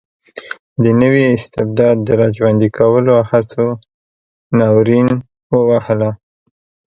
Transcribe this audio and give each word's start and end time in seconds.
د 0.83 0.85
نوي 1.01 1.23
استبداد 1.37 1.97
د 2.03 2.09
را 2.19 2.27
ژوندي 2.37 2.69
کولو 2.77 3.15
هڅو 3.29 3.65
ناورین 4.57 5.09
ووهله. 5.53 6.09